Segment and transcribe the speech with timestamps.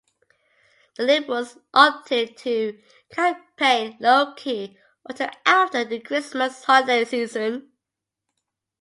[0.97, 4.75] The Liberals opted to campaign low key
[5.07, 7.71] until after the Christmas holiday season.